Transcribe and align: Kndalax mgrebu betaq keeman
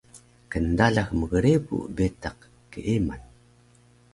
Kndalax 0.51 1.07
mgrebu 1.19 1.77
betaq 1.95 2.39
keeman 2.71 3.21